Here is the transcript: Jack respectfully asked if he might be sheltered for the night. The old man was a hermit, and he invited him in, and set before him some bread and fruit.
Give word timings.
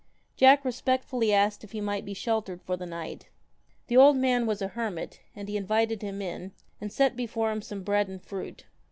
Jack 0.35 0.65
respectfully 0.65 1.31
asked 1.31 1.63
if 1.63 1.73
he 1.73 1.79
might 1.79 2.05
be 2.05 2.15
sheltered 2.15 2.59
for 2.63 2.75
the 2.75 2.87
night. 2.87 3.29
The 3.85 3.97
old 3.97 4.17
man 4.17 4.47
was 4.47 4.59
a 4.59 4.69
hermit, 4.69 5.19
and 5.35 5.47
he 5.47 5.55
invited 5.55 6.01
him 6.01 6.23
in, 6.23 6.53
and 6.81 6.91
set 6.91 7.15
before 7.15 7.51
him 7.51 7.61
some 7.61 7.83
bread 7.83 8.07
and 8.07 8.19
fruit. 8.19 8.65